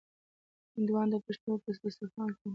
هندوانه 0.75 1.17
د 1.19 1.23
پښتنو 1.27 1.53
په 1.63 1.69
دسترخوان 1.83 2.29
کې 2.37 2.41
مهمه 2.41 2.47
ده. 2.47 2.49